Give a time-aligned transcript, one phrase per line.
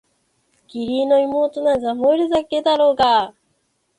[0.69, 3.35] 義理の妹なんざ萌えるだけだろうがあ！